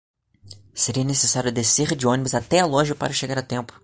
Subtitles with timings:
[0.73, 3.79] Seria necessário descer de ônibus até a loja para chegar a tempo.